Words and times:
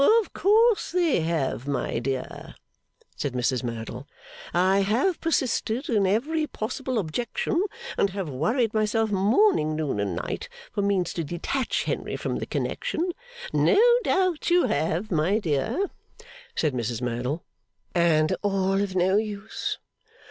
'Of 0.03 0.33
course 0.33 0.93
they 0.93 1.19
have, 1.21 1.67
my 1.67 1.99
dear,' 1.99 2.55
said 3.15 3.33
Mrs 3.33 3.63
Merdle. 3.63 4.07
'I 4.51 4.79
have 4.79 5.21
persisted 5.21 5.89
in 5.89 6.07
every 6.07 6.47
possible 6.47 6.97
objection, 6.97 7.63
and 7.99 8.09
have 8.09 8.27
worried 8.27 8.73
myself 8.73 9.11
morning, 9.11 9.75
noon, 9.75 9.99
and 9.99 10.15
night, 10.15 10.49
for 10.71 10.81
means 10.81 11.13
to 11.13 11.23
detach 11.23 11.83
Henry 11.83 12.15
from 12.15 12.39
the 12.39 12.47
connection.' 12.47 13.11
'No 13.53 13.79
doubt 14.03 14.49
you 14.49 14.65
have, 14.65 15.11
my 15.11 15.37
dear,' 15.37 15.91
said 16.55 16.73
Mrs 16.73 16.99
Merdle. 17.03 17.43
'And 17.93 18.35
all 18.41 18.81
of 18.81 18.95
no 18.95 19.17
use. 19.17 19.77